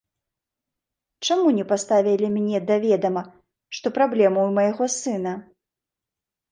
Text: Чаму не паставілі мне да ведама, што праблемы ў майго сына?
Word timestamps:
Чаму 1.27 1.49
не 1.59 1.65
паставілі 1.73 2.31
мне 2.39 2.63
да 2.73 2.79
ведама, 2.89 3.23
што 3.77 3.87
праблемы 4.01 4.39
ў 4.47 4.59
майго 4.59 4.85
сына? 4.99 5.33